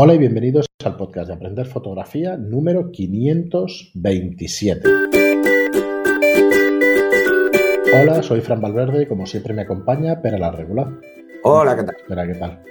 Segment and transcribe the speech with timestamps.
[0.00, 4.88] Hola y bienvenidos al podcast de Aprender Fotografía número 527.
[8.00, 10.86] Hola, soy Fran Valverde y como siempre me acompaña Pera la Regular.
[11.42, 11.96] Hola, ¿qué tal?
[12.06, 12.62] Pera, ¿qué tal?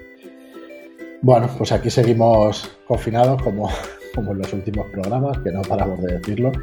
[1.22, 3.70] Bueno, pues aquí seguimos confinados como,
[4.16, 6.54] como en los últimos programas, que no paramos de decirlo.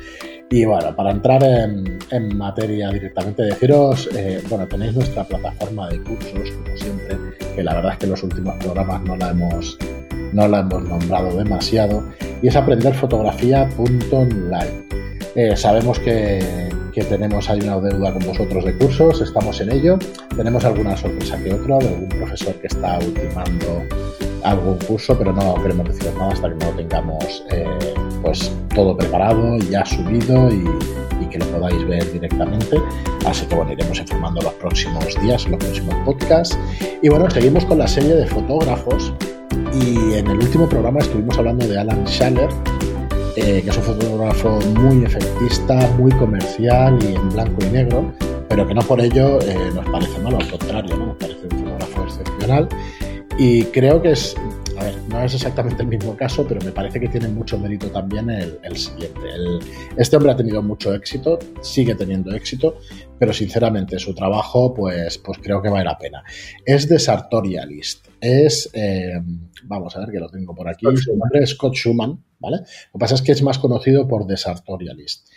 [0.48, 6.50] Y bueno, para entrar en, materia directamente, deciros, eh, bueno, tenéis nuestra plataforma de cursos,
[6.52, 7.18] como siempre,
[7.54, 9.76] que la verdad es que en los últimos programas no la hemos
[10.34, 12.02] no la hemos nombrado demasiado,
[12.42, 14.84] y es aprenderfotografía.online.
[15.36, 16.44] Eh, sabemos que,
[17.08, 19.98] tenemos ahí una deuda con vosotros de cursos, estamos en ello.
[20.36, 23.82] Tenemos alguna sorpresa que otra de algún profesor que está ultimando
[24.44, 27.66] algún curso, pero no queremos decir nada hasta que no lo tengamos eh,
[28.22, 30.64] pues todo preparado, ya subido y,
[31.20, 32.80] y, que lo podáis ver directamente.
[33.26, 36.56] Así que bueno, iremos informando los próximos días, los próximos podcasts.
[37.02, 39.12] Y bueno, seguimos con la serie de fotógrafos
[39.80, 42.48] y en el último programa estuvimos hablando de Alan Schaller,
[43.36, 48.12] eh, que es un fotógrafo muy efectista, muy comercial y en blanco y negro,
[48.48, 52.04] pero que no por ello eh, nos parece malo, al contrario, nos parece un fotógrafo
[52.04, 52.68] excepcional.
[53.36, 54.36] Y creo que es
[54.78, 57.90] a ver, no es exactamente el mismo caso, pero me parece que tiene mucho mérito
[57.90, 59.20] también el, siguiente.
[59.96, 62.78] este hombre ha tenido mucho éxito, sigue teniendo éxito,
[63.18, 66.22] pero sinceramente su trabajo, pues, pues creo que vale la pena.
[66.64, 69.20] Es de Sartorialist, es, eh,
[69.64, 72.58] vamos a ver que lo tengo por aquí, su nombre es Scott Schumann, ¿vale?
[72.58, 75.28] Lo que pasa es que es más conocido por The Sartorialist.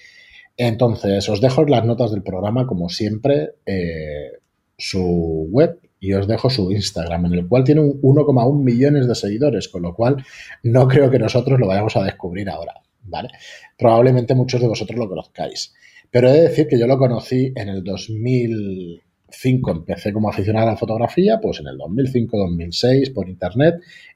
[0.58, 4.32] Entonces, os dejo en las notas del programa, como siempre, eh,
[4.78, 9.68] su web y os dejo su Instagram, en el cual tiene 1,1 millones de seguidores,
[9.68, 10.24] con lo cual
[10.64, 13.30] no creo que nosotros lo vayamos a descubrir ahora, ¿vale?
[13.78, 15.74] Probablemente muchos de vosotros lo conozcáis.
[16.12, 20.72] Pero he de decir que yo lo conocí en el 2005, empecé como aficionado a
[20.72, 23.76] la fotografía, pues en el 2005-2006 por internet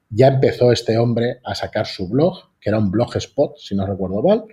[0.10, 3.86] ya empezó este hombre a sacar su blog, que era un blog spot, si no
[3.86, 4.44] recuerdo mal,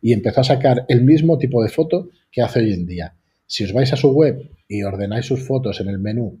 [0.00, 3.14] y empezó a sacar el mismo tipo de foto que hace hoy en día.
[3.46, 6.40] Si os vais a su web y ordenáis sus fotos en el menú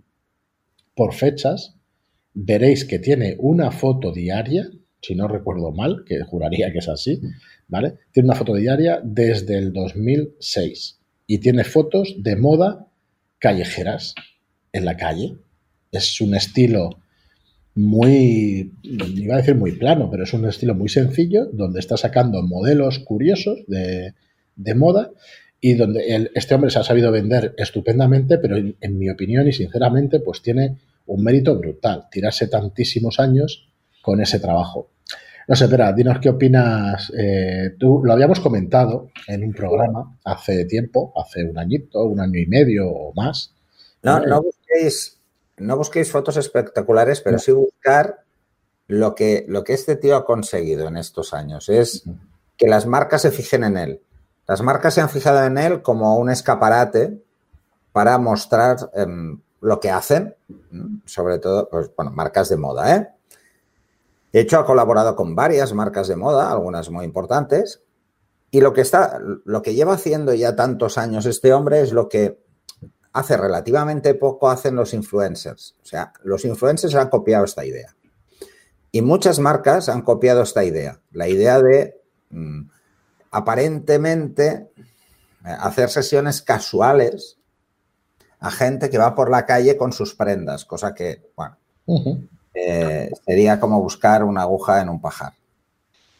[0.98, 1.76] por fechas,
[2.34, 4.68] veréis que tiene una foto diaria,
[5.00, 7.20] si no recuerdo mal, que juraría que es así,
[7.68, 7.94] ¿vale?
[8.10, 10.98] Tiene una foto diaria desde el 2006
[11.28, 12.88] y tiene fotos de moda
[13.38, 14.16] callejeras
[14.72, 15.36] en la calle.
[15.92, 16.98] Es un estilo
[17.76, 22.42] muy, iba a decir muy plano, pero es un estilo muy sencillo donde está sacando
[22.42, 24.14] modelos curiosos de,
[24.56, 25.12] de moda
[25.60, 30.20] y donde este hombre se ha sabido vender estupendamente, pero en, mi opinión y sinceramente,
[30.20, 30.76] pues tiene
[31.08, 33.68] un mérito brutal, tirarse tantísimos años
[34.02, 34.90] con ese trabajo.
[35.48, 37.10] No sé, espera, dinos qué opinas.
[37.16, 42.38] Eh, tú lo habíamos comentado en un programa hace tiempo, hace un añito, un año
[42.38, 43.54] y medio o más.
[44.02, 45.18] No, no busquéis,
[45.56, 48.24] no busquéis fotos espectaculares, pero sí buscar
[48.88, 51.70] lo que, lo que este tío ha conseguido en estos años.
[51.70, 52.04] Es
[52.58, 54.02] que las marcas se fijen en él.
[54.46, 57.22] Las marcas se han fijado en él como un escaparate
[57.92, 60.36] para mostrar em, lo que hacen,
[61.04, 63.08] sobre todo, pues, bueno, marcas de moda, ¿eh?
[64.32, 67.82] De hecho, ha colaborado con varias marcas de moda, algunas muy importantes,
[68.50, 72.08] y lo que está, lo que lleva haciendo ya tantos años este hombre es lo
[72.08, 72.38] que
[73.12, 75.76] hace relativamente poco hacen los influencers.
[75.82, 77.94] O sea, los influencers han copiado esta idea.
[78.90, 82.70] Y muchas marcas han copiado esta idea, la idea de mm,
[83.30, 84.70] aparentemente
[85.44, 87.38] eh, hacer sesiones casuales
[88.40, 91.56] a gente que va por la calle con sus prendas, cosa que, bueno,
[92.54, 95.32] eh, sería como buscar una aguja en un pajar.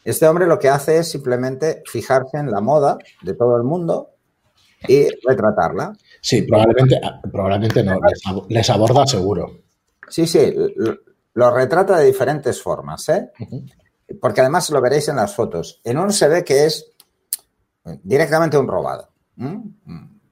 [0.03, 4.11] Este hombre lo que hace es simplemente fijarse en la moda de todo el mundo
[4.87, 5.93] y retratarla.
[6.21, 6.99] Sí, probablemente,
[7.31, 7.99] probablemente no,
[8.47, 9.59] les aborda seguro.
[10.07, 10.53] Sí, sí,
[11.33, 13.31] lo, retrata de diferentes formas, ¿eh?
[14.19, 15.81] Porque además lo veréis en las fotos.
[15.83, 16.91] En uno se ve que es
[18.03, 19.09] directamente un robado.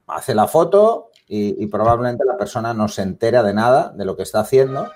[0.07, 4.23] Hace la foto y, probablemente la persona no se entera de nada de lo que
[4.23, 4.87] está haciendo.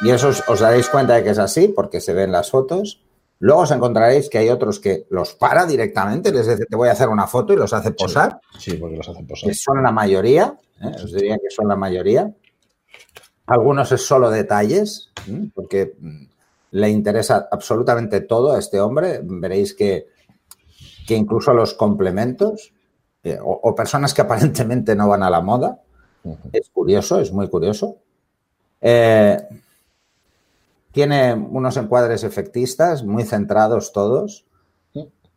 [0.00, 3.02] Y eso os, daréis cuenta de que es así porque se ven las fotos.
[3.40, 6.92] Luego os encontraréis que hay otros que los para directamente, les dice, te voy a
[6.92, 8.40] hacer una foto y los hace posar.
[8.58, 9.48] Sí, porque los hacen posar.
[9.48, 10.92] Que son la mayoría, ¿eh?
[11.04, 12.32] os diría que son la mayoría.
[13.46, 15.10] Algunos es solo detalles,
[15.54, 16.24] porque mm,
[16.72, 19.20] le interesa absolutamente todo a este hombre.
[19.22, 20.08] Veréis que
[21.08, 22.74] que incluso los complementos
[23.24, 25.80] eh, o, personas que aparentemente no van a la moda.
[26.52, 27.96] Es curioso, es muy curioso.
[28.80, 29.38] Eh,
[30.92, 34.44] tiene unos encuadres efectistas muy centrados todos,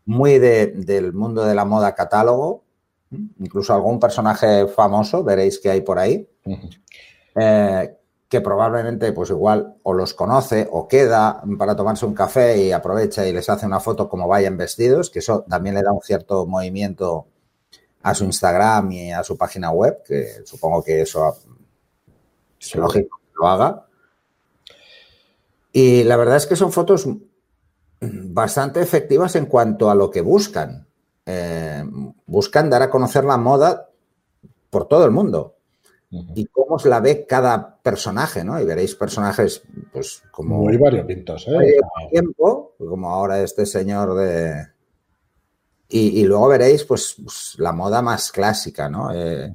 [0.05, 2.63] muy del mundo de la moda catálogo,
[3.39, 6.27] incluso algún personaje famoso, veréis que hay por ahí.
[7.35, 7.95] Eh,
[8.31, 13.27] que probablemente pues igual o los conoce o queda para tomarse un café y aprovecha
[13.27, 16.45] y les hace una foto como vayan vestidos, que eso también le da un cierto
[16.45, 17.27] movimiento
[18.03, 21.35] a su Instagram y a su página web, que supongo que eso
[22.59, 23.85] es lógico que lo haga.
[25.71, 27.07] Y la verdad es que son fotos
[28.01, 30.87] bastante efectivas en cuanto a lo que buscan.
[31.25, 31.83] Eh,
[32.25, 33.89] buscan dar a conocer la moda
[34.69, 35.55] por todo el mundo
[36.11, 38.59] y cómo la ve cada personaje, ¿no?
[38.59, 39.63] Y veréis personajes,
[39.93, 40.57] pues, como...
[40.57, 41.79] Muy variopintos, ¿eh?
[42.09, 44.67] tiempo, como ahora este señor de...
[45.93, 49.13] Y, luego veréis, pues, pues, la moda más clásica, ¿no?
[49.13, 49.53] Eh,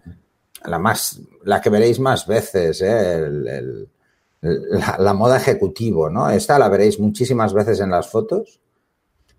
[0.65, 1.21] la más...
[1.45, 3.27] La que veréis más veces, ¿eh?
[4.43, 6.29] la, moda ejecutivo, ¿no?
[6.29, 8.61] Esta la veréis muchísimas veces en las fotos.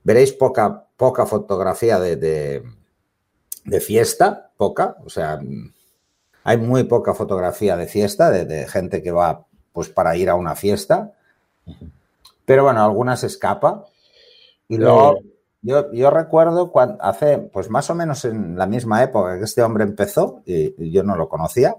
[0.03, 2.63] Veréis poca, poca fotografía de, de,
[3.65, 5.39] de fiesta, poca, o sea
[6.47, 10.55] hay muy poca fotografía de fiesta, de, gente que va pues para ir a una
[10.55, 11.11] fiesta.
[12.45, 13.85] Pero bueno, algunas escapa.
[14.69, 15.19] Y luego,
[15.67, 19.83] yo, recuerdo cuando hace, pues más o menos en la misma época que este hombre
[19.83, 21.75] empezó, y, yo no lo conocía,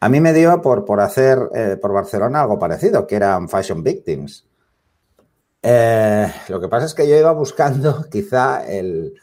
[0.00, 3.82] a mí me dio por, por hacer eh, por Barcelona algo parecido, que eran Fashion
[3.82, 4.46] Victims.
[5.62, 9.14] Eh, lo que pasa es que yo iba buscando quizá el,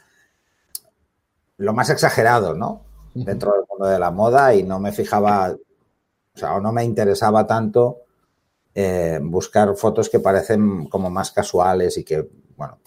[1.56, 2.82] lo más exagerado, ¿no?
[3.14, 6.84] dentro del mundo de la moda y no me fijaba, o sea, o no me
[6.84, 8.00] interesaba tanto
[8.74, 12.78] eh, buscar fotos que parecen como más casuales y que, bueno,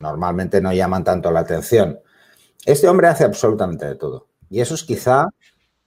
[0.00, 2.00] normalmente no llaman tanto la atención.
[2.64, 4.26] Este hombre hace absolutamente de todo.
[4.50, 5.26] Y eso es quizá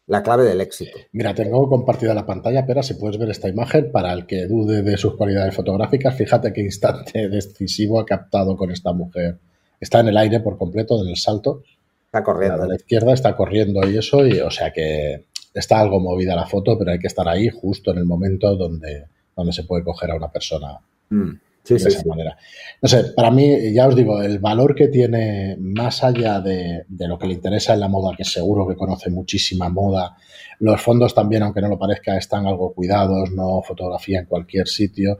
[0.07, 0.97] la clave del éxito.
[1.11, 4.81] Mira, tengo compartida la pantalla, pero si puedes ver esta imagen, para el que dude
[4.81, 9.39] de sus cualidades fotográficas, fíjate qué instante decisivo ha captado con esta mujer.
[9.79, 11.63] Está en el aire por completo, en el salto,
[12.11, 12.63] Está corriendo.
[12.63, 16.45] A la izquierda está corriendo y eso, y, o sea que está algo movida la
[16.45, 20.11] foto, pero hay que estar ahí justo en el momento donde, donde se puede coger
[20.11, 20.77] a una persona
[21.09, 21.31] mm,
[21.67, 22.37] de esa manera.
[22.81, 27.17] No sé, para mí, ya os digo, el valor que tiene más allá de, lo
[27.17, 30.15] que le interesa en la moda, que seguro que conoce muchísima moda,
[30.59, 35.17] los fondos también, aunque no lo parezca, están algo cuidados, no fotografía en cualquier sitio,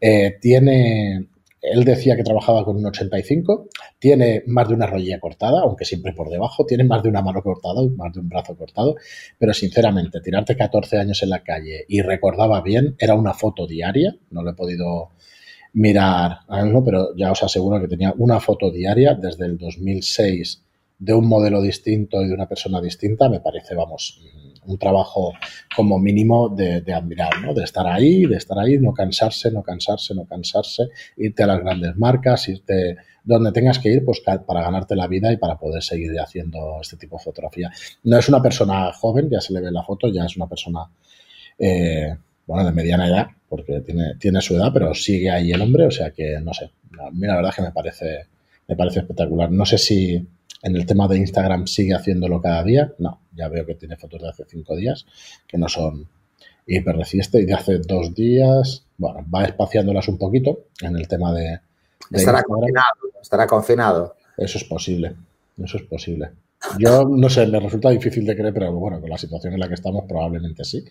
[0.00, 1.28] eh, tiene
[1.62, 6.12] él decía que trabajaba con un 85, tiene más de una rodilla cortada, aunque siempre
[6.14, 8.96] por debajo, tiene más de una mano cortada, más de un brazo cortado,
[9.38, 14.16] pero sinceramente, tirarte 14 años en la calle y recordaba bien, era una foto diaria,
[14.30, 15.10] no lo he podido
[15.72, 16.40] mirar,
[16.84, 20.62] pero ya os aseguro que tenía una foto diaria desde el 2006
[20.98, 24.20] de un modelo distinto y de una persona distinta, me parece, vamos,
[24.66, 25.32] un trabajo
[25.74, 27.54] como mínimo de, admirar, ¿no?
[27.54, 31.60] De estar ahí, de estar ahí, no cansarse, no cansarse, no cansarse, irte a las
[31.60, 35.82] grandes marcas, irte donde tengas que ir, pues para ganarte la vida y para poder
[35.82, 37.70] seguir haciendo este tipo de fotografía.
[38.04, 40.90] No es una persona joven, ya se le ve la foto, ya es una persona,
[41.58, 42.14] eh,
[42.50, 45.90] bueno, de mediana edad, porque tiene, tiene su edad, pero sigue ahí el hombre, o
[45.92, 46.64] sea que, no sé,
[46.98, 48.26] a mí la verdad es que me parece,
[48.66, 49.52] me parece espectacular.
[49.52, 52.92] No sé si en el tema de Instagram sigue haciéndolo cada día.
[52.98, 55.06] No, ya veo que tiene fotos de hace cinco días
[55.46, 56.08] que no son
[56.66, 58.84] hiper recientes y de hace dos días.
[58.98, 61.60] Bueno, va espaciándolas un poquito en el tema de.
[62.10, 62.98] estará confinado.
[63.22, 64.16] Estará confinado.
[64.36, 65.14] Eso es posible.
[65.56, 66.30] Eso es posible.
[66.80, 69.68] Yo no sé, me resulta difícil de creer, pero bueno, con la situación en la
[69.68, 70.84] que estamos, probablemente sí.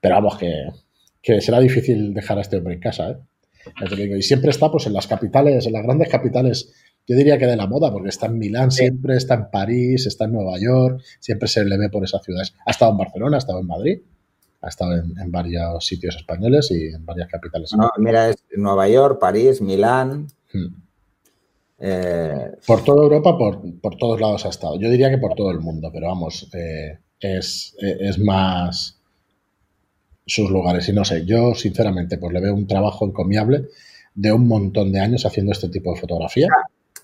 [0.00, 0.68] Pero vamos, que,
[1.22, 3.16] que será difícil dejar a este hombre en casa, ¿eh?
[4.16, 6.72] Y siempre está pues en las capitales, en las grandes capitales
[7.06, 10.26] yo diría que de la moda, porque está en Milán siempre, está en París, está
[10.26, 12.54] en Nueva York, siempre se le ve por esas ciudades.
[12.64, 13.98] Ha estado en Barcelona, ha estado en Madrid,
[14.60, 17.72] ha estado en, varios sitios españoles y en varias capitales.
[17.76, 20.28] No, mira, es Nueva York, París, Milán.
[20.52, 20.66] Hmm.
[21.80, 24.78] Eh, por toda Europa, por, por, todos lados ha estado.
[24.78, 28.99] Yo diría que por todo el mundo, pero vamos, eh, es, es más
[30.30, 30.88] sus lugares.
[30.88, 33.66] Y no sé, yo sinceramente pues le veo un trabajo encomiable
[34.14, 36.48] de un montón de años haciendo este tipo de fotografía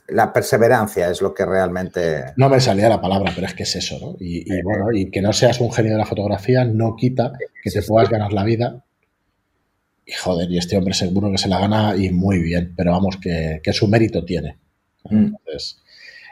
[0.09, 2.25] la perseverancia es lo que realmente...
[2.37, 4.17] No me salía la palabra, pero es que es eso, ¿no?
[4.21, 7.71] Y, eh, bueno, y que no seas un genio de la fotografía no quita que
[7.71, 8.85] te puedas ganar la vida.
[10.05, 13.17] Y joder, y este hombre seguro que se la gana y muy bien, pero vamos,
[13.17, 14.59] que, su mérito tiene.
[15.05, 15.17] Mm.
[15.17, 15.83] Entonces,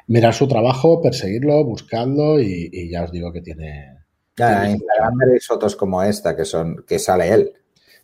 [0.07, 4.04] mirar su trabajo, perseguirlo, buscarlo y, ya os digo que tiene...
[4.37, 7.53] Ya, en Instagram fotos como esta, que son que sale él.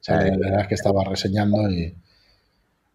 [0.07, 1.95] la verdad es que estaba reseñando y,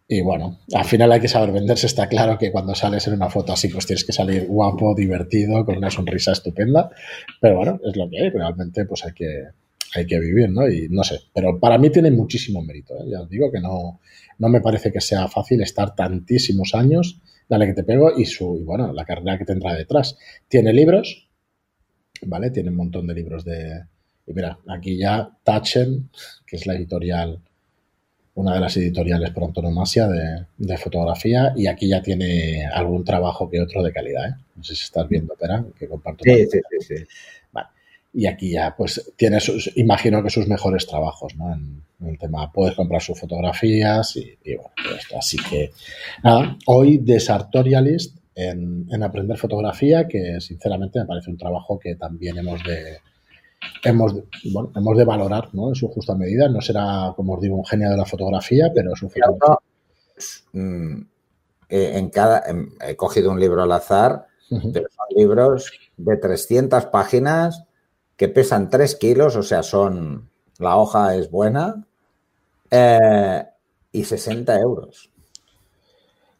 [0.08, 1.86] y bueno, al final hay que saber venderse.
[1.86, 5.64] Está claro que cuando sales en una foto así, pues tienes que salir guapo, divertido,
[5.64, 6.90] con una sonrisa estupenda.
[7.40, 8.30] Pero bueno, es lo que hay.
[8.30, 9.46] Realmente, pues hay que,
[9.94, 10.68] hay que vivir, ¿no?
[10.68, 11.18] Y no sé.
[11.34, 12.94] Pero para mí tiene muchísimo mérito.
[12.94, 13.06] ¿eh?
[13.10, 14.00] Ya os digo que no,
[14.38, 17.20] no me parece que sea fácil estar tantísimos años.
[17.48, 20.16] Dale que te pego y su, y bueno, la carrera que tendrá detrás.
[20.46, 21.25] Tiene libros,
[22.26, 22.50] ¿vale?
[22.50, 23.84] Tiene un montón de libros de,
[24.26, 26.10] Y mira, aquí ya Tachen,
[26.46, 27.38] que es la editorial,
[28.34, 33.60] una de las editoriales por antonomasia de, fotografía, y aquí ya tiene algún trabajo que
[33.60, 34.28] otro de calidad.
[34.28, 34.34] ¿eh?
[34.56, 36.22] No sé si estás viendo, Pera, que comparto.
[36.24, 37.04] Sí, sí, sí, sí.
[37.52, 37.68] Vale.
[38.12, 41.52] Y aquí ya, pues, tiene sus, imagino que sus mejores trabajos, ¿no?
[41.52, 45.18] En, el tema, puedes comprar sus fotografías y, bueno, esto.
[45.18, 45.72] Así que,
[46.22, 51.96] nada, hoy de Sartorialist en, en aprender fotografía, que sinceramente me parece un trabajo que
[51.96, 52.98] también hemos de,
[53.82, 54.14] hemos,
[54.52, 55.68] bueno, hemos de valorar ¿no?
[55.68, 56.48] en su justa medida.
[56.48, 59.58] No será, como os digo, un genio de la fotografía, pero su fotografía.
[60.52, 61.00] Mm,
[61.68, 62.44] eh, en cada,
[62.86, 67.64] he cogido un libro al azar, pero son libros de 300 páginas
[68.16, 70.30] que pesan 3 kilos, o sea, son.
[70.58, 71.84] La hoja es buena.
[72.70, 73.44] Eh,
[73.92, 75.10] y 60 euros.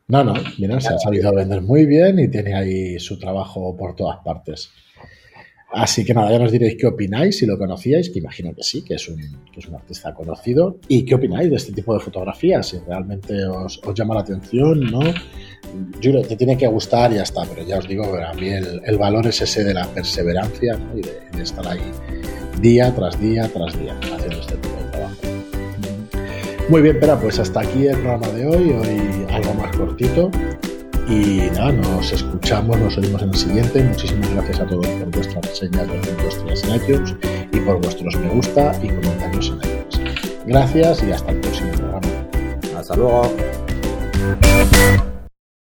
[0.08, 3.96] No, no, mira, se ha sabido vender muy bien y tiene ahí su trabajo por
[3.96, 4.70] todas partes.
[5.72, 8.82] Así que nada, ya nos diréis qué opináis, si lo conocíais, que imagino que sí,
[8.82, 9.20] que es un,
[9.54, 13.80] es un artista conocido, y qué opináis de este tipo de fotografías, si realmente os,
[13.94, 15.00] llama la atención, ¿no?
[16.00, 18.96] Yo te tiene que gustar y ya está, pero ya os digo, a mí el,
[18.96, 21.80] valor es ese de la perseverancia y, de, estar ahí
[22.60, 25.25] día tras día tras día haciendo este tipo de trabajo.
[26.68, 30.30] Muy bien, pero pues hasta aquí el programa de hoy, hoy algo más cortito.
[31.08, 33.84] Y nada, nos escuchamos, nos oímos en el siguiente.
[33.84, 35.86] Muchísimas gracias a todos por vuestras reseñas,
[36.20, 37.14] vuestras en iTunes
[37.52, 40.16] y por vuestros me gusta y comentarios en iTunes.
[40.46, 42.08] Gracias y hasta el próximo programa.
[42.76, 43.30] Hasta luego.